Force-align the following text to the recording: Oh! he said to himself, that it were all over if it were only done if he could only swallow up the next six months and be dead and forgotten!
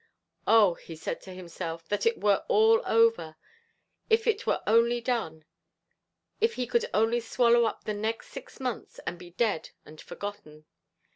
Oh! 0.47 0.73
he 0.73 0.95
said 0.95 1.21
to 1.21 1.31
himself, 1.35 1.87
that 1.89 2.07
it 2.07 2.19
were 2.19 2.43
all 2.47 2.81
over 2.87 3.35
if 4.09 4.25
it 4.25 4.47
were 4.47 4.63
only 4.65 4.99
done 4.99 5.45
if 6.39 6.55
he 6.55 6.65
could 6.65 6.89
only 6.91 7.19
swallow 7.19 7.65
up 7.65 7.83
the 7.83 7.93
next 7.93 8.29
six 8.29 8.59
months 8.59 8.99
and 9.05 9.19
be 9.19 9.29
dead 9.29 9.69
and 9.85 10.01
forgotten! 10.01 10.65